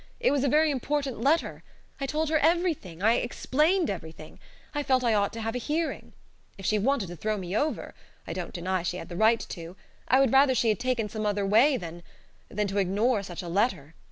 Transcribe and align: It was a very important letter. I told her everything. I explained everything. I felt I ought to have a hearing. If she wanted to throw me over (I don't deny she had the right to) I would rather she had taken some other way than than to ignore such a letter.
It 0.19 0.31
was 0.31 0.43
a 0.43 0.49
very 0.49 0.71
important 0.71 1.21
letter. 1.21 1.61
I 1.99 2.07
told 2.07 2.29
her 2.29 2.39
everything. 2.39 3.03
I 3.03 3.17
explained 3.17 3.87
everything. 3.87 4.39
I 4.73 4.81
felt 4.81 5.03
I 5.03 5.13
ought 5.13 5.31
to 5.33 5.41
have 5.41 5.53
a 5.53 5.59
hearing. 5.59 6.13
If 6.57 6.65
she 6.65 6.79
wanted 6.79 7.05
to 7.09 7.15
throw 7.15 7.37
me 7.37 7.55
over 7.55 7.93
(I 8.25 8.33
don't 8.33 8.51
deny 8.51 8.81
she 8.81 8.97
had 8.97 9.09
the 9.09 9.15
right 9.15 9.39
to) 9.49 9.75
I 10.07 10.19
would 10.19 10.33
rather 10.33 10.55
she 10.55 10.69
had 10.69 10.79
taken 10.79 11.07
some 11.07 11.27
other 11.27 11.45
way 11.45 11.77
than 11.77 12.01
than 12.49 12.65
to 12.69 12.79
ignore 12.79 13.21
such 13.21 13.43
a 13.43 13.47
letter. 13.47 13.93